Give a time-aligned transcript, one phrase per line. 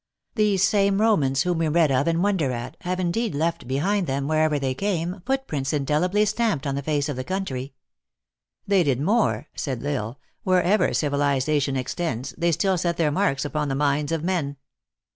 [0.33, 4.07] "These same llomans, whom we read of and wonder at, have in deed left behind
[4.07, 7.73] them, wherever they came, foot prints indelibly stamped on the face of the coimtry.""
[8.67, 13.45] They did more," said L Isle," wherever civiliza tion extends, they still set their marks
[13.45, 14.57] upon the minds of men."